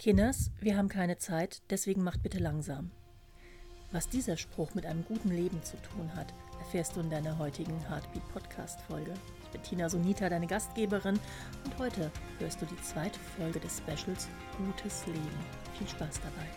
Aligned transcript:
Kinders, 0.00 0.50
wir 0.62 0.78
haben 0.78 0.88
keine 0.88 1.18
Zeit, 1.18 1.60
deswegen 1.68 2.02
macht 2.02 2.22
bitte 2.22 2.38
langsam. 2.38 2.90
Was 3.92 4.08
dieser 4.08 4.38
Spruch 4.38 4.74
mit 4.74 4.86
einem 4.86 5.04
guten 5.04 5.28
Leben 5.28 5.62
zu 5.62 5.76
tun 5.76 6.10
hat, 6.16 6.32
erfährst 6.58 6.96
du 6.96 7.00
in 7.00 7.10
deiner 7.10 7.36
heutigen 7.36 7.78
Heartbeat 7.86 8.26
Podcast 8.32 8.80
Folge. 8.88 9.12
Ich 9.42 9.50
bin 9.50 9.62
Tina 9.62 9.90
Sonita, 9.90 10.30
deine 10.30 10.46
Gastgeberin, 10.46 11.20
und 11.66 11.78
heute 11.78 12.10
hörst 12.38 12.62
du 12.62 12.64
die 12.64 12.82
zweite 12.82 13.20
Folge 13.36 13.60
des 13.60 13.76
Specials 13.76 14.26
Gutes 14.56 15.06
Leben. 15.06 15.20
Viel 15.76 15.86
Spaß 15.86 16.18
dabei. 16.22 16.48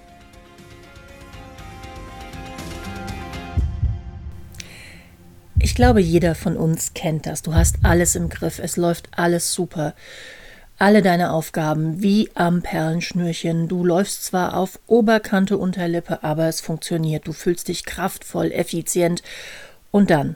Ich 5.60 5.76
glaube, 5.76 6.00
jeder 6.00 6.34
von 6.34 6.56
uns 6.56 6.94
kennt 6.94 7.26
das. 7.26 7.42
Du 7.42 7.54
hast 7.54 7.80
alles 7.84 8.16
im 8.16 8.30
Griff, 8.30 8.60
es 8.60 8.78
läuft 8.78 9.10
alles 9.12 9.54
super 9.54 9.96
alle 10.84 11.02
deine 11.02 11.32
Aufgaben 11.32 12.04
wie 12.04 12.30
am 12.34 12.62
Perlenschnürchen. 12.62 13.70
Du 13.70 13.86
läufst 13.86 14.26
zwar 14.26 14.58
auf 14.58 14.82
Oberkante 14.86 15.58
Unterlippe, 15.58 16.26
aber 16.26 16.50
es 16.50 16.60
funktioniert. 16.60 17.26
Du 17.26 17.32
fühlst 17.32 17.70
dich 17.70 17.86
kraftvoll, 17.86 18.52
effizient. 18.52 19.24
Und 19.92 20.10
dann, 20.10 20.36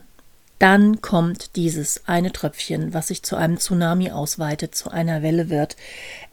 dann 0.57 1.01
kommt 1.01 1.57
dieses 1.57 2.07
eine 2.07 2.31
Tröpfchen, 2.31 2.93
was 2.93 3.07
sich 3.07 3.23
zu 3.23 3.35
einem 3.35 3.57
Tsunami 3.57 4.11
ausweitet, 4.11 4.73
zu 4.73 4.89
einer 4.89 5.21
Welle 5.21 5.49
wird. 5.49 5.75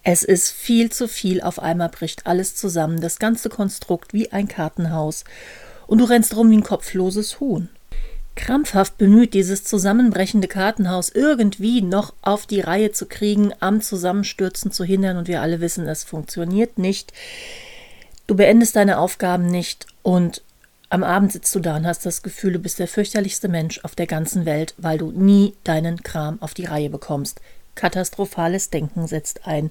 Es 0.05 0.23
ist 0.23 0.53
viel 0.53 0.93
zu 0.93 1.09
viel, 1.09 1.41
auf 1.43 1.59
einmal 1.59 1.89
bricht 1.89 2.25
alles 2.25 2.55
zusammen, 2.55 3.01
das 3.01 3.19
ganze 3.19 3.49
Konstrukt 3.49 4.13
wie 4.13 4.31
ein 4.31 4.47
Kartenhaus. 4.47 5.25
Und 5.89 5.99
du 5.99 6.05
rennst 6.05 6.37
rum 6.37 6.53
wie 6.53 6.59
ein 6.59 6.63
kopfloses 6.63 7.41
Huhn 7.41 7.69
krampfhaft 8.37 8.99
bemüht, 8.99 9.35
dieses 9.35 9.65
zusammenbrechende 9.65 10.49
Kartenhaus 10.49 11.09
irgendwie 11.09 11.83
noch 11.83 12.15
auf 12.23 12.47
die 12.47 12.61
Reihe 12.61 12.93
zu 12.93 13.07
kriegen, 13.07 13.53
am 13.61 13.81
Zusammenstürzen 13.81 14.73
zu 14.73 14.85
hindern, 14.85 15.17
und 15.17 15.29
wir 15.29 15.41
alle 15.41 15.61
wissen, 15.61 15.87
es 15.87 16.05
funktioniert 16.05 16.79
nicht. 16.79 17.13
Du 18.27 18.35
beendest 18.37 18.77
deine 18.77 18.99
Aufgaben 18.99 19.47
nicht 19.47 19.87
und 20.03 20.43
am 20.91 21.03
Abend 21.03 21.33
sitzt 21.33 21.55
du 21.55 21.61
da 21.61 21.77
und 21.77 21.87
hast 21.87 22.07
das 22.07 22.23
Gefühl, 22.23 22.53
du 22.53 22.59
bist 22.59 22.79
der 22.79 22.89
fürchterlichste 22.89 23.49
Mensch 23.49 23.81
auf 23.83 23.95
der 23.95 24.07
ganzen 24.07 24.45
Welt, 24.45 24.75
weil 24.79 24.99
du 24.99 25.11
nie 25.11 25.55
deinen 25.65 26.03
Kram 26.03 26.41
auf 26.41 26.55
die 26.55 26.67
Reihe 26.67 26.89
bekommst. 26.89 27.41
Katastrophales 27.75 28.71
Denken 28.71 29.09
setzt 29.09 29.47
ein. 29.47 29.71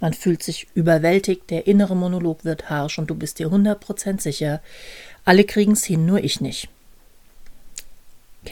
Man 0.00 0.14
fühlt 0.14 0.42
sich 0.42 0.68
überwältigt, 0.74 1.50
der 1.50 1.66
innere 1.66 1.94
Monolog 1.94 2.44
wird 2.44 2.70
harsch 2.70 2.98
und 2.98 3.10
du 3.10 3.14
bist 3.14 3.38
dir 3.38 3.48
100% 3.48 4.20
sicher, 4.20 4.62
alle 5.24 5.44
kriegen's 5.44 5.84
hin, 5.84 6.06
nur 6.06 6.24
ich 6.24 6.40
nicht. 6.40 6.68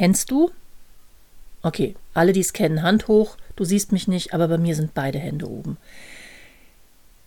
Kennst 0.00 0.30
du? 0.30 0.50
Okay, 1.60 1.94
alle, 2.14 2.32
die 2.32 2.40
es 2.40 2.54
kennen, 2.54 2.82
Hand 2.82 3.06
hoch. 3.06 3.36
Du 3.54 3.66
siehst 3.66 3.92
mich 3.92 4.08
nicht, 4.08 4.32
aber 4.32 4.48
bei 4.48 4.56
mir 4.56 4.74
sind 4.74 4.94
beide 4.94 5.18
Hände 5.18 5.46
oben. 5.46 5.76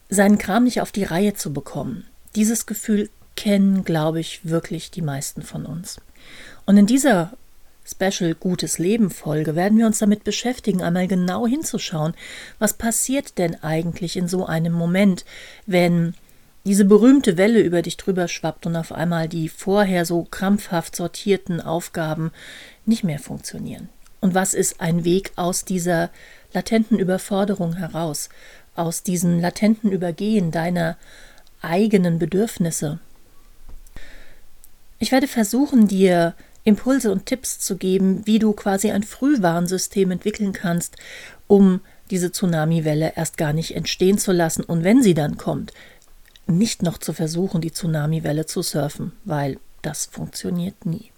Seinen 0.10 0.40
Kram 0.40 0.64
nicht 0.64 0.82
auf 0.82 0.92
die 0.92 1.04
Reihe 1.04 1.36
zu 1.36 1.54
bekommen, 1.54 2.08
dieses 2.36 2.66
Gefühl 2.66 3.12
kennen, 3.36 3.84
glaube 3.84 4.20
ich, 4.20 4.50
wirklich 4.50 4.90
die 4.90 5.04
meisten 5.04 5.44
von 5.44 5.68
uns. 5.68 6.02
Und 6.66 6.78
in 6.78 6.88
dieser 6.88 7.34
Special 7.86 8.34
Gutes 8.34 8.80
Leben 8.80 9.12
Folge 9.12 9.56
werden 9.56 9.78
wir 9.78 9.86
uns 9.86 10.00
damit 10.00 10.24
beschäftigen, 10.24 10.82
einmal 10.82 11.08
genau 11.08 11.46
hinzuschauen, 11.46 12.16
was 12.58 12.74
passiert 12.74 13.38
denn 13.38 13.62
eigentlich 13.62 14.18
in 14.18 14.28
so 14.28 14.48
einem 14.48 14.74
Moment, 14.74 15.26
wenn 15.68 16.16
diese 16.66 16.86
berühmte 16.86 17.38
Welle 17.38 17.62
über 17.62 17.82
dich 17.82 17.98
drüber 17.98 18.28
schwappt 18.28 18.66
und 18.66 18.76
auf 18.76 18.92
einmal 18.92 19.28
die 19.28 19.50
vorher 19.50 20.06
so 20.06 20.24
krampfhaft 20.24 20.96
sortierten 20.96 21.60
Aufgaben 21.60 22.32
nicht 22.86 23.04
mehr 23.04 23.20
funktionieren. 23.20 23.90
Und 24.22 24.34
was 24.34 24.54
ist 24.54 24.80
ein 24.80 25.04
Weg 25.04 25.34
aus 25.36 25.66
dieser 25.66 26.10
latenten 26.54 27.00
Überforderung 27.00 27.76
heraus, 27.76 28.30
aus 28.76 29.04
diesem 29.04 29.40
latenten 29.40 29.92
Übergehen 29.92 30.52
deiner 30.52 30.96
eigenen 31.62 32.20
Bedürfnisse? 32.20 33.00
Ich 35.00 35.12
werde 35.12 35.28
versuchen, 35.28 35.90
dir 35.90 36.34
Impulse 36.64 37.12
und 37.12 37.26
Tipps 37.26 37.60
zu 37.60 37.76
geben, 37.76 38.26
wie 38.26 38.40
du 38.40 38.54
quasi 38.54 38.92
ein 38.92 39.04
Frühwarnsystem 39.04 40.12
entwickeln 40.12 40.54
kannst, 40.54 40.96
um 41.48 41.82
diese 42.10 42.32
Tsunamiwelle 42.32 43.14
erst 43.16 43.38
gar 43.38 43.52
nicht 43.52 43.76
entstehen 43.76 44.18
zu 44.18 44.32
lassen 44.32 44.64
und 44.64 44.84
wenn 44.86 45.04
sie 45.04 45.14
dann 45.14 45.36
kommt, 45.36 45.74
nicht 46.48 46.84
noch 46.84 46.98
zu 46.98 47.14
versuchen, 47.14 47.62
die 47.62 47.72
Tsunamiwelle 47.72 48.46
zu 48.46 48.62
surfen, 48.62 49.14
weil 49.24 49.60
das 49.82 50.06
funktioniert 50.06 50.86
nie. 50.86 51.12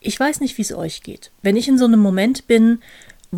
Ich 0.00 0.20
weiß 0.20 0.40
nicht, 0.40 0.58
wie 0.58 0.62
es 0.62 0.72
euch 0.72 1.02
geht. 1.02 1.30
Wenn 1.42 1.56
ich 1.56 1.66
in 1.66 1.78
so 1.78 1.86
einem 1.86 2.00
Moment 2.00 2.46
bin, 2.46 2.80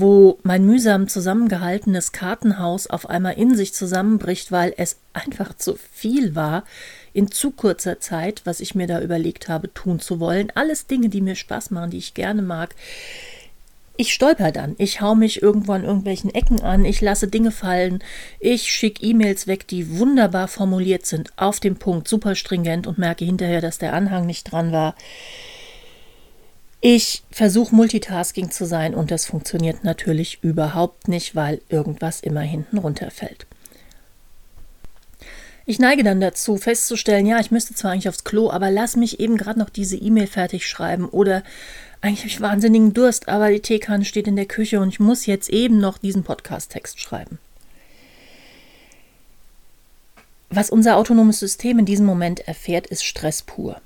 wo 0.01 0.39
mein 0.43 0.67
mühsam 0.67 1.09
zusammengehaltenes 1.09 2.13
Kartenhaus 2.13 2.87
auf 2.87 3.09
einmal 3.09 3.35
in 3.35 3.55
sich 3.55 3.73
zusammenbricht, 3.73 4.53
weil 4.53 4.75
es 4.77 4.97
einfach 5.13 5.55
zu 5.55 5.77
viel 5.93 6.35
war, 6.35 6.65
in 7.13 7.31
zu 7.31 7.51
kurzer 7.51 8.01
Zeit, 8.01 8.43
was 8.45 8.61
ich 8.61 8.75
mir 8.75 8.87
da 8.87 9.01
überlegt 9.01 9.49
habe, 9.49 9.73
tun 9.73 10.01
zu 10.01 10.21
wollen. 10.21 10.51
Alles 10.55 10.87
Dinge, 10.87 11.09
die 11.09 11.21
mir 11.21 11.35
Spaß 11.35 11.71
machen, 11.71 11.91
die 11.91 11.99
ich 11.99 12.15
gerne 12.15 12.43
mag. 12.43 12.75
Ich 13.99 14.13
stolper 14.13 14.53
dann, 14.53 14.75
ich 14.77 15.01
hau 15.01 15.15
mich 15.15 15.41
irgendwo 15.41 15.73
an 15.73 15.85
irgendwelchen 15.85 16.35
Ecken 16.35 16.61
an, 16.61 16.85
ich 16.85 17.01
lasse 17.01 17.29
Dinge 17.29 17.51
fallen, 17.51 18.01
ich 18.41 18.71
schicke 18.71 19.03
E-Mails 19.03 19.47
weg, 19.47 19.67
die 19.67 19.99
wunderbar 19.99 20.49
formuliert 20.49 21.07
sind, 21.07 21.33
auf 21.37 21.61
dem 21.61 21.77
Punkt, 21.77 22.07
super 22.07 22.35
stringent 22.35 22.87
und 22.87 22.99
merke 22.99 23.25
hinterher, 23.25 23.63
dass 23.63 23.79
der 23.79 23.95
Anhang 23.95 24.27
nicht 24.27 24.53
dran 24.53 24.71
war. 24.71 24.95
Ich 26.83 27.23
versuche 27.31 27.75
Multitasking 27.75 28.51
zu 28.51 28.67
sein 28.67 28.95
und 28.95 29.11
das 29.11 29.25
funktioniert 29.25 29.83
natürlich 29.83 30.41
überhaupt 30.43 31.09
nicht, 31.09 31.35
weil 31.35 31.63
irgendwas 31.71 32.21
immer 32.21 32.43
hinten 32.43 32.77
runterfällt. 32.77 33.47
Ich 35.65 35.81
neige 35.81 36.05
dann 36.05 36.21
dazu, 36.21 36.59
festzustellen, 36.59 37.27
ja, 37.27 37.41
ich 37.41 37.51
müsste 37.51 37.75
zwar 37.75 37.91
eigentlich 37.91 38.09
aufs 38.09 38.23
Klo, 38.23 38.51
aber 38.51 38.71
lass 38.71 38.95
mich 38.95 39.19
eben 39.19 39.37
gerade 39.37 39.59
noch 39.59 39.71
diese 39.71 39.97
E-Mail 39.97 40.29
fertig 40.29 40.69
schreiben 40.69 41.09
oder 41.09 41.43
eigentlich 42.01 42.21
habe 42.21 42.29
ich 42.29 42.41
wahnsinnigen 42.41 42.95
Durst, 42.95 43.29
aber 43.29 43.51
die 43.51 43.61
Teekanne 43.61 44.05
steht 44.05 44.29
in 44.29 44.37
der 44.37 44.47
Küche 44.47 44.81
und 44.81 44.89
ich 44.89 45.01
muss 45.01 45.27
jetzt 45.27 45.49
eben 45.49 45.79
noch 45.79 45.99
diesen 45.99 46.23
Podcast-Text 46.23 47.01
schreiben. 47.01 47.39
Was 50.51 50.71
unser 50.71 50.97
autonomes 50.97 51.41
System 51.41 51.79
in 51.79 51.87
diesem 51.87 52.07
Moment 52.07 52.41
erfährt, 52.47 52.87
ist 52.87 53.05
Stress 53.05 53.43
pur. 53.43 53.81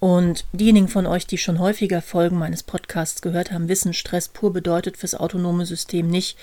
Und 0.00 0.44
diejenigen 0.52 0.88
von 0.88 1.06
euch, 1.06 1.26
die 1.26 1.38
schon 1.38 1.58
häufiger 1.58 2.02
Folgen 2.02 2.36
meines 2.36 2.62
Podcasts 2.62 3.22
gehört 3.22 3.50
haben, 3.52 3.68
wissen, 3.68 3.94
Stress 3.94 4.28
pur 4.28 4.52
bedeutet 4.52 4.98
fürs 4.98 5.14
autonome 5.14 5.64
System 5.64 6.08
nicht, 6.08 6.36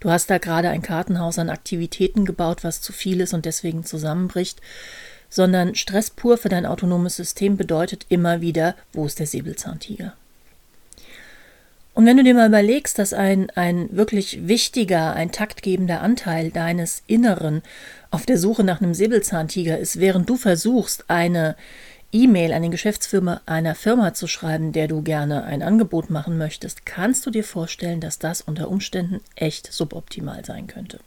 du 0.00 0.10
hast 0.10 0.30
da 0.30 0.38
gerade 0.38 0.70
ein 0.70 0.82
Kartenhaus 0.82 1.38
an 1.38 1.48
Aktivitäten 1.48 2.24
gebaut, 2.24 2.64
was 2.64 2.80
zu 2.80 2.92
viel 2.92 3.20
ist 3.20 3.34
und 3.34 3.44
deswegen 3.44 3.84
zusammenbricht, 3.84 4.60
sondern 5.30 5.76
Stress 5.76 6.10
pur 6.10 6.38
für 6.38 6.48
dein 6.48 6.66
autonomes 6.66 7.14
System 7.14 7.56
bedeutet 7.56 8.06
immer 8.08 8.40
wieder, 8.40 8.74
wo 8.92 9.06
ist 9.06 9.20
der 9.20 9.26
Säbelzahntiger? 9.28 10.14
Und 11.98 12.06
wenn 12.06 12.16
du 12.16 12.22
dir 12.22 12.34
mal 12.34 12.46
überlegst, 12.46 12.96
dass 13.00 13.12
ein, 13.12 13.50
ein 13.56 13.88
wirklich 13.90 14.46
wichtiger, 14.46 15.14
ein 15.14 15.32
taktgebender 15.32 16.00
Anteil 16.00 16.52
deines 16.52 17.02
Inneren 17.08 17.60
auf 18.12 18.24
der 18.24 18.38
Suche 18.38 18.62
nach 18.62 18.80
einem 18.80 18.94
Säbelzahntiger 18.94 19.76
ist, 19.76 19.98
während 19.98 20.30
du 20.30 20.36
versuchst, 20.36 21.10
eine 21.10 21.56
E-Mail 22.12 22.52
an 22.52 22.62
den 22.62 22.70
Geschäftsführer 22.70 23.40
einer 23.46 23.74
Firma 23.74 24.14
zu 24.14 24.28
schreiben, 24.28 24.70
der 24.70 24.86
du 24.86 25.02
gerne 25.02 25.42
ein 25.42 25.60
Angebot 25.60 26.08
machen 26.08 26.38
möchtest, 26.38 26.86
kannst 26.86 27.26
du 27.26 27.32
dir 27.32 27.42
vorstellen, 27.42 28.00
dass 28.00 28.20
das 28.20 28.42
unter 28.42 28.68
Umständen 28.68 29.20
echt 29.34 29.72
suboptimal 29.72 30.44
sein 30.44 30.68
könnte. 30.68 31.00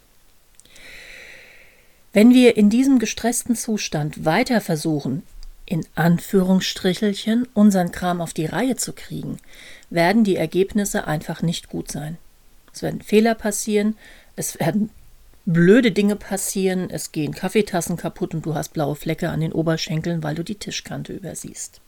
Wenn 2.11 2.33
wir 2.33 2.57
in 2.57 2.69
diesem 2.69 2.99
gestressten 2.99 3.55
Zustand 3.55 4.25
weiter 4.25 4.59
versuchen, 4.59 5.23
in 5.71 5.85
Anführungsstrichelchen 5.95 7.47
unseren 7.53 7.93
Kram 7.93 8.19
auf 8.19 8.33
die 8.33 8.45
Reihe 8.45 8.75
zu 8.75 8.91
kriegen, 8.91 9.37
werden 9.89 10.25
die 10.25 10.35
Ergebnisse 10.35 11.07
einfach 11.07 11.41
nicht 11.41 11.69
gut 11.69 11.89
sein. 11.89 12.17
Es 12.73 12.81
werden 12.81 13.01
Fehler 13.01 13.35
passieren, 13.35 13.95
es 14.35 14.59
werden 14.59 14.89
blöde 15.45 15.93
Dinge 15.93 16.17
passieren, 16.17 16.89
es 16.89 17.13
gehen 17.13 17.33
Kaffeetassen 17.33 17.95
kaputt 17.95 18.33
und 18.33 18.45
du 18.45 18.53
hast 18.53 18.73
blaue 18.73 18.97
Flecke 18.97 19.29
an 19.29 19.39
den 19.39 19.53
Oberschenkeln, 19.53 20.23
weil 20.23 20.35
du 20.35 20.43
die 20.43 20.55
Tischkante 20.55 21.13
übersiehst. 21.13 21.79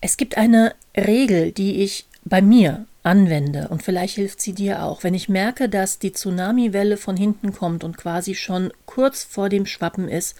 Es 0.00 0.16
gibt 0.16 0.38
eine 0.38 0.72
Regel, 0.96 1.50
die 1.50 1.82
ich 1.82 2.06
bei 2.24 2.42
mir 2.42 2.86
anwende 3.02 3.66
und 3.70 3.82
vielleicht 3.82 4.14
hilft 4.14 4.40
sie 4.40 4.52
dir 4.52 4.84
auch. 4.84 5.02
Wenn 5.02 5.14
ich 5.14 5.28
merke, 5.28 5.68
dass 5.68 5.98
die 5.98 6.12
Tsunamiwelle 6.12 6.96
von 6.96 7.16
hinten 7.16 7.52
kommt 7.52 7.82
und 7.82 7.96
quasi 7.96 8.36
schon 8.36 8.72
kurz 8.86 9.24
vor 9.24 9.48
dem 9.48 9.66
Schwappen 9.66 10.08
ist, 10.08 10.36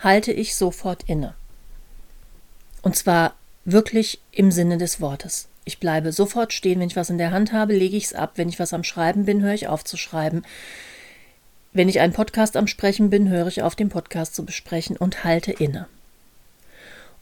halte 0.00 0.32
ich 0.32 0.56
sofort 0.56 1.04
inne. 1.04 1.34
Und 2.82 2.96
zwar 2.96 3.34
wirklich 3.64 4.20
im 4.32 4.50
Sinne 4.50 4.78
des 4.78 5.00
Wortes. 5.00 5.48
Ich 5.64 5.78
bleibe 5.78 6.12
sofort 6.12 6.52
stehen, 6.52 6.80
wenn 6.80 6.88
ich 6.88 6.96
was 6.96 7.10
in 7.10 7.18
der 7.18 7.30
Hand 7.30 7.52
habe, 7.52 7.74
lege 7.74 7.96
ich 7.96 8.06
es 8.06 8.14
ab. 8.14 8.32
Wenn 8.36 8.48
ich 8.48 8.58
was 8.58 8.72
am 8.72 8.82
Schreiben 8.82 9.24
bin, 9.26 9.42
höre 9.42 9.54
ich 9.54 9.68
auf 9.68 9.84
zu 9.84 9.96
schreiben. 9.96 10.42
Wenn 11.72 11.88
ich 11.88 12.00
einen 12.00 12.12
Podcast 12.12 12.56
am 12.56 12.66
Sprechen 12.66 13.10
bin, 13.10 13.28
höre 13.28 13.46
ich 13.46 13.62
auf, 13.62 13.76
den 13.76 13.90
Podcast 13.90 14.34
zu 14.34 14.44
besprechen 14.44 14.96
und 14.96 15.22
halte 15.22 15.52
inne. 15.52 15.86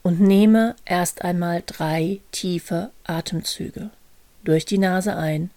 Und 0.02 0.20
nehme 0.20 0.76
erst 0.84 1.22
einmal 1.22 1.62
drei 1.66 2.20
tiefe 2.30 2.90
Atemzüge. 3.04 3.90
Durch 4.44 4.64
die 4.64 4.78
Nase 4.78 5.16
ein, 5.16 5.50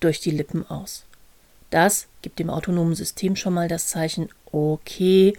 durch 0.00 0.20
die 0.20 0.32
Lippen 0.32 0.68
aus. 0.68 1.04
Das 1.70 2.08
gibt 2.20 2.38
dem 2.38 2.50
autonomen 2.50 2.94
System 2.94 3.36
schon 3.36 3.54
mal 3.54 3.68
das 3.68 3.88
Zeichen, 3.88 4.28
okay, 4.52 5.34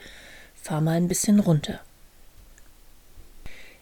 fahr 0.68 0.82
mal 0.82 0.98
ein 0.98 1.08
bisschen 1.08 1.40
runter. 1.40 1.80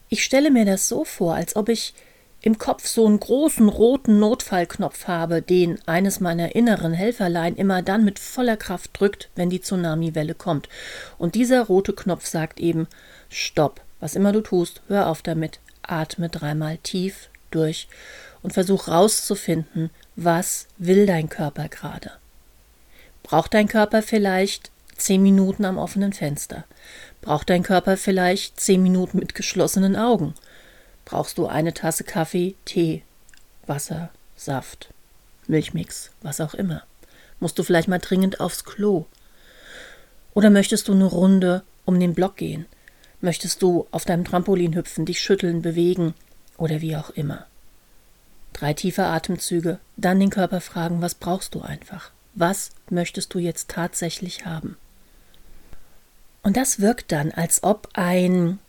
Ich 0.08 0.24
stelle 0.24 0.52
mir 0.52 0.66
das 0.66 0.88
so 0.88 1.04
vor, 1.04 1.34
als 1.34 1.56
ob 1.56 1.70
ich 1.70 1.96
im 2.42 2.60
Kopf 2.60 2.86
so 2.86 3.08
einen 3.08 3.20
großen 3.20 3.68
roten 3.68 4.20
Notfallknopf 4.20 5.08
habe, 5.08 5.42
den 5.42 5.80
eines 5.88 6.20
meiner 6.20 6.54
inneren 6.54 6.94
Helferlein 6.94 7.56
immer 7.56 7.82
dann 7.82 8.06
mit 8.06 8.20
voller 8.20 8.56
Kraft 8.56 8.92
drückt, 9.00 9.30
wenn 9.36 9.50
die 9.50 9.62
Tsunamiwelle 9.62 10.36
kommt. 10.36 10.70
Und 11.18 11.34
dieser 11.34 11.64
rote 11.64 11.94
Knopf 11.94 12.28
sagt 12.28 12.60
eben 12.60 12.88
Stopp, 13.30 13.82
was 14.00 14.16
immer 14.16 14.32
du 14.32 14.42
tust, 14.42 14.84
hör 14.88 15.08
auf 15.08 15.24
damit, 15.24 15.60
atme 15.82 16.30
dreimal 16.30 16.78
tief 16.78 17.30
durch 17.50 17.88
und 18.44 18.54
versuch 18.54 18.88
rauszufinden, 18.88 19.90
was 20.16 20.68
will 20.78 21.08
dein 21.08 21.30
Körper 21.30 21.68
gerade. 21.68 22.12
Braucht 23.24 23.56
dein 23.56 23.68
Körper 23.68 24.04
vielleicht 24.04 24.70
zehn 24.98 25.22
Minuten 25.22 25.66
am 25.66 25.78
offenen 25.78 26.14
Fenster? 26.14 26.66
Braucht 27.22 27.50
dein 27.50 27.64
Körper 27.64 27.98
vielleicht 27.98 28.60
zehn 28.60 28.82
Minuten 28.84 29.20
mit 29.20 29.36
geschlossenen 29.36 29.96
Augen? 29.96 30.34
Brauchst 31.06 31.38
du 31.38 31.48
eine 31.48 31.74
Tasse 31.74 32.04
Kaffee, 32.04 32.56
Tee, 32.66 33.04
Wasser, 33.68 34.10
Saft, 34.36 34.90
Milchmix, 35.48 36.12
was 36.22 36.42
auch 36.42 36.54
immer? 36.54 36.84
Musst 37.40 37.60
du 37.60 37.64
vielleicht 37.64 37.88
mal 37.88 38.00
dringend 38.00 38.40
aufs 38.40 38.64
Klo? 38.64 39.06
Oder 40.34 40.50
möchtest 40.50 40.88
du 40.88 40.94
eine 40.94 41.06
Runde 41.06 41.64
um 41.86 42.00
den 42.00 42.14
Block 42.14 42.38
gehen? 42.38 42.66
Möchtest 43.22 43.62
du 43.62 43.88
auf 43.92 44.06
deinem 44.06 44.26
Trampolin 44.26 44.76
hüpfen, 44.76 45.06
dich 45.06 45.22
schütteln, 45.22 45.62
bewegen 45.62 46.14
oder 46.58 46.82
wie 46.82 46.96
auch 46.96 47.10
immer? 47.12 47.46
Drei 48.54 48.74
tiefe 48.74 49.04
Atemzüge, 49.04 49.80
dann 49.98 50.20
den 50.20 50.30
Körper 50.30 50.62
fragen, 50.62 51.02
was 51.02 51.16
brauchst 51.16 51.56
du 51.56 51.62
einfach? 51.62 52.12
Was 52.36 52.72
möchtest 52.90 53.34
du 53.34 53.40
jetzt 53.40 53.70
tatsächlich 53.70 54.46
haben? 54.46 54.78
Und 56.46 56.58
das 56.58 56.80
wirkt 56.80 57.12
dann, 57.12 57.32
als 57.32 57.64
ob 57.64 57.90
ein 57.94 58.60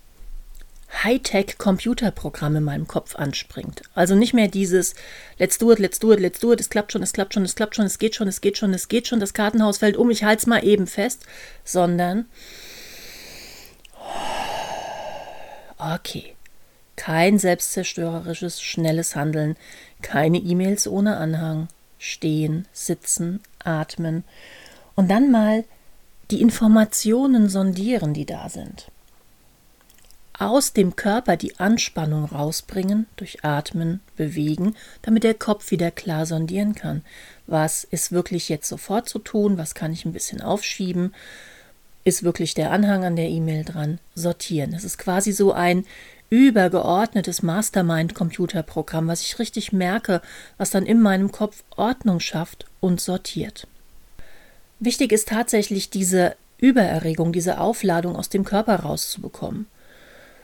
Hightech-Computerprogramm 1.05 2.57
in 2.57 2.65
meinem 2.65 2.89
Kopf 2.89 3.17
anspringt. 3.17 3.83
Also 3.95 4.15
nicht 4.15 4.33
mehr 4.33 4.49
dieses 4.49 4.95
Let's 5.37 5.59
do 5.59 5.71
it, 5.71 5.79
let's 5.79 5.99
do 5.99 6.11
it, 6.11 6.19
let's 6.19 6.41
do 6.41 6.55
it, 6.55 6.61
es 6.61 6.71
klappt 6.71 6.93
schon, 6.93 7.03
es 7.03 7.13
klappt 7.13 7.35
schon, 7.35 7.43
es 7.43 7.55
klappt 7.55 7.77
schon, 7.77 7.85
es 7.85 7.99
geht 7.99 8.15
schon, 8.15 8.29
es 8.29 8.41
geht 8.41 8.57
schon, 8.57 8.73
es 8.73 8.89
geht 8.89 9.07
schon, 9.07 9.21
das 9.21 9.35
Kartenhaus 9.35 9.77
fällt 9.77 9.99
um, 9.99 10.09
ich 10.09 10.25
halte 10.25 10.41
es 10.41 10.47
mal 10.47 10.65
eben 10.65 10.87
fest, 10.87 11.27
sondern 11.65 12.25
okay, 15.77 16.35
kein 16.97 17.39
selbstzerstörerisches, 17.39 18.63
schnelles 18.63 19.15
Handeln, 19.17 19.55
keine 20.01 20.39
E-Mails 20.39 20.89
ohne 20.89 21.19
Anhang, 21.19 21.69
stehen, 21.99 22.67
sitzen, 22.73 23.43
atmen 23.63 24.25
und 24.95 25.11
dann 25.11 25.31
mal 25.31 25.65
die 26.31 26.41
Informationen 26.41 27.49
sondieren, 27.49 28.15
die 28.15 28.27
da 28.27 28.49
sind. 28.49 28.91
Aus 30.39 30.75
dem 30.75 30.97
Körper 30.97 31.37
die 31.37 31.59
Anspannung 31.59 32.27
rausbringen, 32.27 33.07
durch 33.17 33.43
Atmen, 33.43 34.01
Bewegen, 34.17 34.77
damit 35.01 35.25
der 35.25 35.33
Kopf 35.33 35.71
wieder 35.71 35.91
klar 35.91 36.27
sondieren 36.27 36.75
kann. 36.75 37.03
Was 37.47 37.85
ist 37.85 38.13
wirklich 38.13 38.51
jetzt 38.51 38.69
sofort 38.69 39.09
zu 39.09 39.19
tun? 39.19 39.57
Was 39.57 39.75
kann 39.75 39.93
ich 39.95 40.05
ein 40.05 40.13
bisschen 40.13 40.43
aufschieben? 40.43 41.15
Ist 42.05 42.23
wirklich 42.23 42.53
der 42.53 42.71
Anhang 42.71 43.05
an 43.05 43.17
der 43.17 43.29
E-Mail 43.29 43.65
dran? 43.65 43.99
Sortieren. 44.15 44.75
Es 44.75 44.85
ist 44.85 44.99
quasi 44.99 45.33
so 45.33 45.53
ein 45.53 45.87
übergeordnetes 46.29 47.43
Mastermind-Computerprogramm, 47.43 49.09
was 49.09 49.23
ich 49.23 49.39
richtig 49.39 49.73
merke, 49.73 50.21
was 50.59 50.71
dann 50.71 50.85
in 50.85 51.01
meinem 51.01 51.33
Kopf 51.33 51.65
Ordnung 51.77 52.21
schafft 52.21 52.67
und 52.81 53.01
sortiert. 53.01 53.67
Wichtig 54.79 55.13
ist 55.13 55.29
tatsächlich 55.29 55.91
diese 55.91 56.37
Übererregung, 56.59 57.33
diese 57.33 57.59
Aufladung 57.59 58.17
aus 58.17 58.29
dem 58.29 58.45
Körper 58.45 58.81
rauszubekommen. 58.81 59.67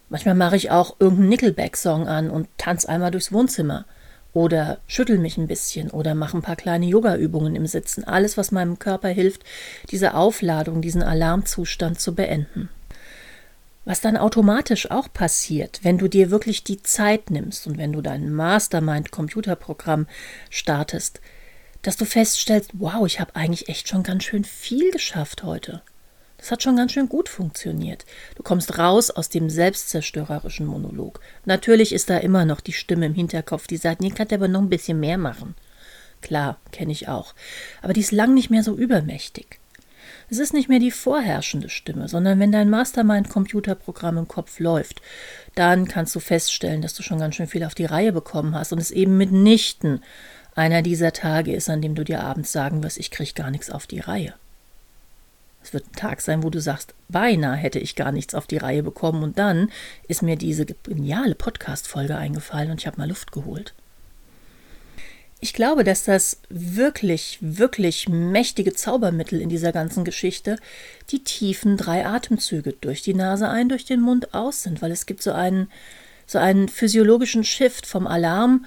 Manchmal 0.08 0.34
mache 0.34 0.56
ich 0.56 0.70
auch 0.70 0.96
irgendeinen 0.98 1.30
Nickelback-Song 1.30 2.06
an 2.06 2.30
und 2.30 2.48
tanze 2.58 2.88
einmal 2.88 3.10
durchs 3.10 3.32
Wohnzimmer. 3.32 3.86
Oder 4.34 4.78
schüttel 4.86 5.18
mich 5.18 5.36
ein 5.36 5.46
bisschen 5.46 5.90
oder 5.90 6.14
mache 6.14 6.38
ein 6.38 6.42
paar 6.42 6.56
kleine 6.56 6.86
Yoga-Übungen 6.86 7.54
im 7.54 7.66
Sitzen. 7.66 8.04
Alles, 8.04 8.38
was 8.38 8.50
meinem 8.50 8.78
Körper 8.78 9.08
hilft, 9.08 9.42
diese 9.90 10.14
Aufladung, 10.14 10.80
diesen 10.80 11.02
Alarmzustand 11.02 12.00
zu 12.00 12.14
beenden. 12.14 12.70
Was 13.84 14.00
dann 14.00 14.16
automatisch 14.16 14.90
auch 14.90 15.12
passiert, 15.12 15.80
wenn 15.82 15.98
du 15.98 16.08
dir 16.08 16.30
wirklich 16.30 16.62
die 16.62 16.82
Zeit 16.82 17.30
nimmst 17.30 17.66
und 17.66 17.78
wenn 17.78 17.92
du 17.92 18.00
dein 18.00 18.32
Mastermind-Computerprogramm 18.32 20.06
startest, 20.50 21.20
dass 21.82 21.96
du 21.96 22.04
feststellst, 22.04 22.70
wow, 22.74 23.06
ich 23.06 23.20
habe 23.20 23.36
eigentlich 23.36 23.68
echt 23.68 23.88
schon 23.88 24.02
ganz 24.02 24.24
schön 24.24 24.44
viel 24.44 24.90
geschafft 24.90 25.42
heute. 25.42 25.82
Das 26.38 26.50
hat 26.50 26.62
schon 26.62 26.76
ganz 26.76 26.92
schön 26.92 27.08
gut 27.08 27.28
funktioniert. 27.28 28.04
Du 28.34 28.42
kommst 28.42 28.76
raus 28.76 29.10
aus 29.10 29.28
dem 29.28 29.48
selbstzerstörerischen 29.48 30.66
Monolog. 30.66 31.20
Natürlich 31.44 31.92
ist 31.92 32.10
da 32.10 32.18
immer 32.18 32.44
noch 32.44 32.60
die 32.60 32.72
Stimme 32.72 33.06
im 33.06 33.14
Hinterkopf, 33.14 33.68
die 33.68 33.76
sagt, 33.76 34.00
nee, 34.00 34.10
kann 34.10 34.26
aber 34.32 34.48
noch 34.48 34.60
ein 34.60 34.68
bisschen 34.68 34.98
mehr 34.98 35.18
machen. 35.18 35.54
Klar, 36.20 36.58
kenne 36.72 36.90
ich 36.90 37.08
auch. 37.08 37.34
Aber 37.80 37.92
die 37.92 38.00
ist 38.00 38.12
lang 38.12 38.34
nicht 38.34 38.50
mehr 38.50 38.64
so 38.64 38.74
übermächtig. 38.74 39.60
Es 40.30 40.38
ist 40.38 40.52
nicht 40.52 40.68
mehr 40.68 40.78
die 40.78 40.90
vorherrschende 40.90 41.68
Stimme, 41.68 42.08
sondern 42.08 42.40
wenn 42.40 42.50
dein 42.50 42.70
Mastermind-Computerprogramm 42.70 44.18
im 44.18 44.28
Kopf 44.28 44.58
läuft, 44.58 45.00
dann 45.54 45.86
kannst 45.86 46.14
du 46.14 46.20
feststellen, 46.20 46.82
dass 46.82 46.94
du 46.94 47.02
schon 47.02 47.18
ganz 47.18 47.36
schön 47.36 47.46
viel 47.46 47.64
auf 47.64 47.74
die 47.74 47.84
Reihe 47.84 48.12
bekommen 48.12 48.54
hast 48.54 48.72
und 48.72 48.78
es 48.78 48.90
eben 48.90 49.16
mitnichten 49.16 50.02
einer 50.54 50.82
dieser 50.82 51.12
Tage 51.12 51.54
ist, 51.54 51.70
an 51.70 51.82
dem 51.82 51.94
du 51.94 52.04
dir 52.04 52.22
abends 52.22 52.52
sagen 52.52 52.82
wirst, 52.82 52.98
ich 52.98 53.10
kriege 53.10 53.32
gar 53.34 53.50
nichts 53.50 53.70
auf 53.70 53.86
die 53.86 54.00
Reihe. 54.00 54.34
Es 55.62 55.72
wird 55.72 55.86
ein 55.86 55.96
Tag 55.96 56.20
sein, 56.20 56.42
wo 56.42 56.50
du 56.50 56.60
sagst, 56.60 56.94
beinahe 57.08 57.56
hätte 57.56 57.78
ich 57.78 57.94
gar 57.94 58.12
nichts 58.12 58.34
auf 58.34 58.46
die 58.46 58.56
Reihe 58.56 58.82
bekommen 58.82 59.22
und 59.22 59.38
dann 59.38 59.70
ist 60.08 60.22
mir 60.22 60.36
diese 60.36 60.66
geniale 60.66 61.34
Podcast-Folge 61.34 62.16
eingefallen 62.16 62.70
und 62.70 62.80
ich 62.80 62.86
habe 62.86 62.98
mal 62.98 63.08
Luft 63.08 63.32
geholt. 63.32 63.74
Ich 65.44 65.54
glaube, 65.54 65.82
dass 65.82 66.04
das 66.04 66.38
wirklich, 66.50 67.38
wirklich 67.40 68.08
mächtige 68.08 68.74
Zaubermittel 68.74 69.40
in 69.40 69.48
dieser 69.48 69.72
ganzen 69.72 70.04
Geschichte 70.04 70.56
die 71.10 71.24
tiefen 71.24 71.76
drei 71.76 72.06
Atemzüge 72.06 72.74
durch 72.80 73.02
die 73.02 73.14
Nase 73.14 73.48
ein, 73.48 73.68
durch 73.68 73.84
den 73.84 74.00
Mund 74.00 74.34
aus 74.34 74.62
sind, 74.62 74.82
weil 74.82 74.92
es 74.92 75.04
gibt 75.04 75.20
so 75.20 75.32
einen, 75.32 75.68
so 76.26 76.38
einen 76.38 76.68
physiologischen 76.68 77.42
Shift 77.42 77.86
vom 77.86 78.06
Alarm 78.06 78.66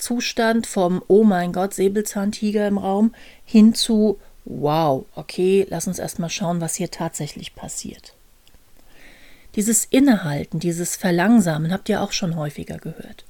Zustand 0.00 0.66
vom 0.66 1.02
Oh 1.08 1.24
mein 1.24 1.52
Gott, 1.52 1.74
Säbelzahntiger 1.74 2.66
im 2.66 2.78
Raum 2.78 3.14
hin 3.44 3.74
zu 3.74 4.18
Wow, 4.44 5.06
okay, 5.14 5.66
lass 5.68 5.86
uns 5.86 5.98
erstmal 5.98 6.30
schauen, 6.30 6.60
was 6.60 6.74
hier 6.74 6.90
tatsächlich 6.90 7.54
passiert. 7.54 8.14
Dieses 9.54 9.84
Innehalten, 9.84 10.60
dieses 10.60 10.96
Verlangsamen 10.96 11.72
habt 11.72 11.88
ihr 11.88 12.02
auch 12.02 12.12
schon 12.12 12.36
häufiger 12.36 12.78
gehört. 12.78 13.24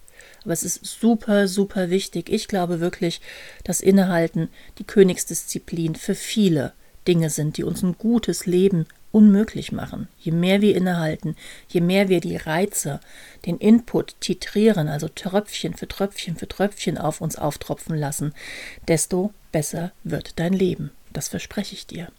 Aber 0.44 0.52
es 0.52 0.62
ist 0.62 0.84
super, 0.84 1.48
super 1.48 1.90
wichtig. 1.90 2.30
Ich 2.30 2.48
glaube 2.48 2.80
wirklich, 2.80 3.20
dass 3.64 3.80
Innehalten 3.80 4.48
die 4.78 4.84
Königsdisziplin 4.84 5.94
für 5.94 6.14
viele 6.14 6.72
Dinge 7.10 7.28
sind, 7.28 7.56
die 7.56 7.64
uns 7.64 7.82
ein 7.82 7.96
gutes 7.98 8.46
Leben 8.46 8.86
unmöglich 9.10 9.72
machen. 9.72 10.06
Je 10.20 10.30
mehr 10.30 10.60
wir 10.60 10.76
innehalten, 10.76 11.34
je 11.68 11.80
mehr 11.80 12.08
wir 12.08 12.20
die 12.20 12.36
Reize, 12.36 13.00
den 13.46 13.58
Input 13.58 14.14
titrieren, 14.20 14.86
also 14.86 15.08
Tröpfchen 15.08 15.74
für 15.74 15.88
Tröpfchen 15.88 16.36
für 16.36 16.46
Tröpfchen 16.46 16.98
auf 16.98 17.20
uns 17.20 17.34
auftropfen 17.34 17.96
lassen, 17.96 18.32
desto 18.86 19.34
besser 19.50 19.90
wird 20.04 20.38
dein 20.38 20.52
Leben. 20.52 20.92
Das 21.12 21.26
verspreche 21.26 21.74
ich 21.74 21.88
dir. 21.88 22.12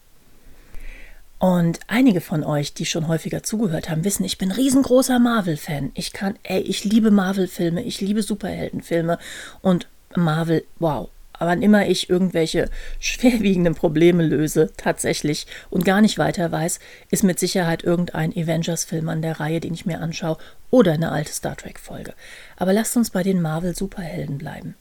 Und 1.39 1.79
einige 1.87 2.19
von 2.19 2.43
euch, 2.43 2.73
die 2.73 2.85
schon 2.85 3.07
häufiger 3.07 3.43
zugehört 3.43 3.89
haben, 3.89 4.03
wissen, 4.03 4.25
ich 4.25 4.37
bin 4.37 4.51
riesengroßer 4.51 5.19
Marvel-Fan. 5.19 5.91
Ich 5.93 6.11
kann, 6.11 6.35
ey, 6.43 6.59
ich 6.59 6.83
liebe 6.83 7.11
Marvel-Filme, 7.11 7.81
ich 7.81 8.01
liebe 8.01 8.23
Superheldenfilme 8.23 9.17
und 9.61 9.87
Marvel, 10.17 10.65
wow, 10.79 11.09
wann 11.47 11.61
immer 11.61 11.87
ich 11.87 12.09
irgendwelche 12.09 12.69
schwerwiegenden 12.99 13.75
Probleme 13.75 14.23
löse, 14.23 14.71
tatsächlich 14.77 15.47
und 15.69 15.85
gar 15.85 16.01
nicht 16.01 16.17
weiter 16.17 16.51
weiß, 16.51 16.79
ist 17.09 17.23
mit 17.23 17.39
Sicherheit 17.39 17.83
irgendein 17.83 18.31
Avengers-Film 18.31 19.09
an 19.09 19.21
der 19.21 19.39
Reihe, 19.39 19.59
den 19.59 19.73
ich 19.73 19.85
mir 19.85 19.99
anschaue, 19.99 20.37
oder 20.69 20.93
eine 20.93 21.11
alte 21.11 21.33
Star 21.33 21.55
Trek-Folge. 21.55 22.13
Aber 22.57 22.73
lasst 22.73 22.95
uns 22.95 23.09
bei 23.09 23.23
den 23.23 23.41
Marvel-Superhelden 23.41 24.37
bleiben. 24.37 24.75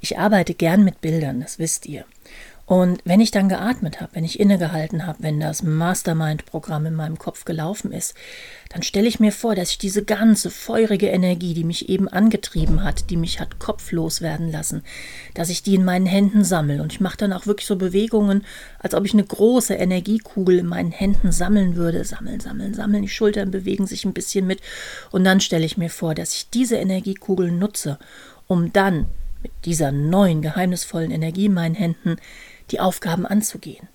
Ich 0.00 0.18
arbeite 0.18 0.54
gern 0.54 0.84
mit 0.84 1.00
Bildern, 1.00 1.40
das 1.40 1.58
wisst 1.58 1.86
ihr. 1.86 2.04
Und 2.66 3.00
wenn 3.04 3.20
ich 3.20 3.30
dann 3.30 3.48
geatmet 3.48 4.00
habe, 4.00 4.16
wenn 4.16 4.24
ich 4.24 4.40
innegehalten 4.40 5.06
habe, 5.06 5.22
wenn 5.22 5.38
das 5.38 5.62
Mastermind-Programm 5.62 6.86
in 6.86 6.94
meinem 6.94 7.16
Kopf 7.16 7.44
gelaufen 7.44 7.92
ist, 7.92 8.14
dann 8.70 8.82
stelle 8.82 9.06
ich 9.06 9.20
mir 9.20 9.30
vor, 9.30 9.54
dass 9.54 9.70
ich 9.70 9.78
diese 9.78 10.04
ganze 10.04 10.50
feurige 10.50 11.06
Energie, 11.06 11.54
die 11.54 11.62
mich 11.62 11.88
eben 11.88 12.08
angetrieben 12.08 12.82
hat, 12.82 13.08
die 13.08 13.16
mich 13.16 13.38
hat 13.38 13.60
kopflos 13.60 14.20
werden 14.20 14.50
lassen, 14.50 14.82
dass 15.34 15.48
ich 15.48 15.62
die 15.62 15.76
in 15.76 15.84
meinen 15.84 16.06
Händen 16.06 16.42
sammle. 16.42 16.82
Und 16.82 16.92
ich 16.92 17.00
mache 17.00 17.18
dann 17.18 17.32
auch 17.32 17.46
wirklich 17.46 17.68
so 17.68 17.76
Bewegungen, 17.76 18.44
als 18.80 18.94
ob 18.94 19.04
ich 19.04 19.12
eine 19.12 19.24
große 19.24 19.74
Energiekugel 19.74 20.58
in 20.58 20.66
meinen 20.66 20.90
Händen 20.90 21.30
sammeln 21.30 21.76
würde. 21.76 22.04
Sammeln, 22.04 22.40
sammeln, 22.40 22.74
sammeln. 22.74 23.02
Die 23.02 23.08
Schultern 23.08 23.52
bewegen 23.52 23.86
sich 23.86 24.04
ein 24.04 24.12
bisschen 24.12 24.44
mit. 24.44 24.60
Und 25.12 25.22
dann 25.22 25.40
stelle 25.40 25.64
ich 25.64 25.78
mir 25.78 25.90
vor, 25.90 26.16
dass 26.16 26.34
ich 26.34 26.50
diese 26.50 26.78
Energiekugel 26.78 27.52
nutze, 27.52 28.00
um 28.48 28.72
dann 28.72 29.06
mit 29.44 29.52
dieser 29.64 29.92
neuen, 29.92 30.42
geheimnisvollen 30.42 31.12
Energie 31.12 31.46
in 31.46 31.54
meinen 31.54 31.76
Händen 31.76 32.16
die 32.70 32.80
Aufgaben 32.80 33.26
anzugehen. 33.26 33.88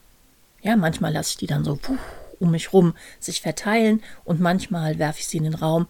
Ja, 0.61 0.75
manchmal 0.75 1.13
lasse 1.13 1.31
ich 1.31 1.37
die 1.37 1.47
dann 1.47 1.63
so 1.63 1.75
puh, 1.75 1.97
um 2.39 2.51
mich 2.51 2.73
rum 2.73 2.93
sich 3.19 3.41
verteilen 3.41 4.01
und 4.23 4.39
manchmal 4.39 4.99
werfe 4.99 5.19
ich 5.19 5.27
sie 5.27 5.37
in 5.37 5.43
den 5.43 5.55
Raum. 5.55 5.87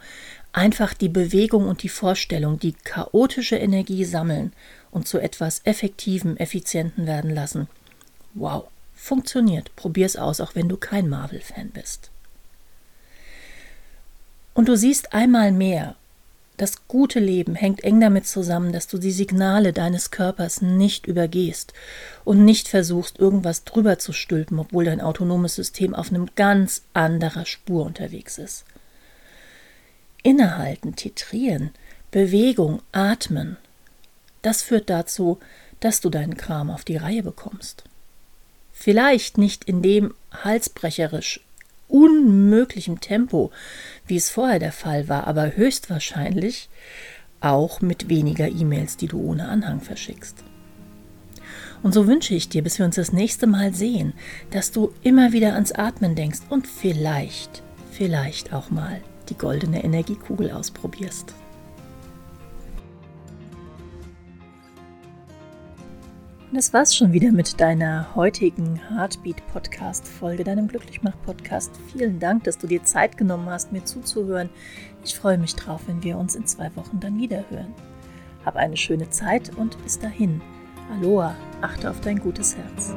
Einfach 0.54 0.94
die 0.94 1.10
Bewegung 1.10 1.68
und 1.68 1.84
die 1.84 1.90
Vorstellung, 1.90 2.60
die 2.60 2.74
chaotische 2.74 3.56
Energie 3.56 4.04
sammeln 4.04 4.54
und 4.92 5.08
zu 5.08 5.20
etwas 5.20 5.62
Effektivem, 5.64 6.38
Effizienten 6.38 7.08
werden 7.08 7.34
lassen. 7.34 7.68
Wow, 8.34 8.66
funktioniert. 8.94 9.76
Probier's 9.76 10.18
aus, 10.18 10.42
auch 10.42 10.56
wenn 10.56 10.70
du 10.70 10.78
kein 10.78 11.08
Marvel-Fan 11.10 11.70
bist. 11.70 12.12
Und 14.54 14.68
du 14.68 14.76
siehst 14.76 15.14
einmal 15.14 15.52
mehr, 15.54 15.96
das 16.58 16.88
gute 16.88 17.20
Leben 17.20 17.56
hängt 17.56 17.84
eng 17.84 18.00
damit 18.00 18.28
zusammen, 18.28 18.72
dass 18.72 18.88
du 18.88 18.98
die 18.98 19.12
Signale 19.12 19.74
deines 19.74 20.12
Körpers 20.12 20.62
nicht 20.62 21.08
übergehst 21.08 21.74
und 22.24 22.46
nicht 22.46 22.68
versuchst, 22.68 23.18
irgendwas 23.20 23.64
drüber 23.64 23.98
zu 23.98 24.14
stülpen, 24.14 24.60
obwohl 24.60 24.86
dein 24.86 25.02
autonomes 25.02 25.56
System 25.56 25.96
auf 25.96 26.10
einem 26.10 26.28
ganz 26.36 26.84
anderer 26.94 27.46
Spur 27.46 27.86
unterwegs 27.86 28.38
ist. 28.38 28.66
Innehalten, 30.24 30.96
titrieren, 30.96 31.72
Bewegung, 32.12 32.82
atmen, 32.92 33.58
das 34.42 34.62
führt 34.62 34.90
dazu, 34.90 35.40
dass 35.80 36.02
du 36.02 36.10
deinen 36.10 36.38
Kram 36.38 36.70
auf 36.70 36.84
die 36.84 36.98
Reihe 36.98 37.24
bekommst. 37.24 37.84
Vielleicht 38.72 39.38
nicht 39.38 39.64
in 39.64 39.82
dem 39.82 40.14
halsbrecherisch 40.32 41.42
unmöglichem 41.92 43.00
Tempo, 43.00 43.52
wie 44.08 44.18
es 44.18 44.30
vorher 44.30 44.60
der 44.60 44.72
Fall 44.72 45.08
war, 45.10 45.28
aber 45.28 45.56
höchstwahrscheinlich 45.56 46.70
auch 47.40 47.82
mit 47.82 48.10
weniger 48.10 48.48
E-Mails, 48.48 48.98
die 48.98 49.08
du 49.08 49.20
ohne 49.20 49.48
Anhang 49.48 49.82
verschickst. 49.82 50.44
Und 51.84 51.94
so 51.94 52.08
wünsche 52.08 52.36
ich 52.36 52.50
dir, 52.50 52.62
bis 52.62 52.78
wir 52.78 52.86
uns 52.86 52.96
das 52.96 53.12
nächste 53.12 53.48
Mal 53.48 53.74
sehen, 53.74 54.14
dass 54.52 54.72
du 54.72 54.94
immer 55.02 55.32
wieder 55.34 55.54
ans 55.54 55.72
Atmen 55.72 56.16
denkst 56.16 56.42
und 56.50 56.68
vielleicht, 56.68 57.64
vielleicht 57.92 58.54
auch 58.54 58.70
mal 58.70 59.02
die 59.30 59.38
goldene 59.38 59.84
Energiekugel 59.84 60.52
ausprobierst. 60.52 61.34
Das 66.54 66.74
war's 66.74 66.94
schon 66.94 67.14
wieder 67.14 67.32
mit 67.32 67.62
deiner 67.62 68.14
heutigen 68.14 68.78
Heartbeat 68.90 69.38
Podcast 69.54 70.06
Folge, 70.06 70.44
deinem 70.44 70.68
Glücklichmach 70.68 71.14
Podcast. 71.26 71.72
Vielen 71.94 72.20
Dank, 72.20 72.44
dass 72.44 72.58
du 72.58 72.68
dir 72.68 72.84
Zeit 72.84 73.18
genommen 73.18 73.50
hast, 73.50 73.72
mir 73.72 73.86
zuzuhören. 73.86 74.50
Ich 75.02 75.16
freue 75.16 75.38
mich 75.38 75.56
drauf, 75.56 75.84
wenn 75.88 76.04
wir 76.04 76.18
uns 76.18 76.36
in 76.36 76.46
zwei 76.46 76.76
Wochen 76.76 77.00
dann 77.00 77.18
wieder 77.18 77.50
hören. 77.50 77.74
Hab 78.44 78.58
eine 78.58 78.76
schöne 78.76 79.10
Zeit 79.10 79.56
und 79.56 79.82
bis 79.82 79.98
dahin. 79.98 80.42
Aloha, 80.92 81.38
achte 81.62 81.90
auf 81.90 82.02
dein 82.02 82.20
gutes 82.20 82.58
Herz. 82.58 82.94